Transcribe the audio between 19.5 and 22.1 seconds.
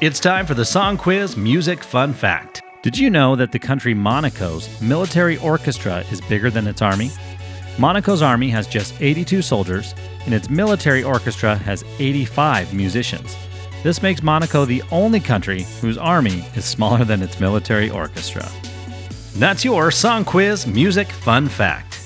your Song Quiz Music Fun Fact.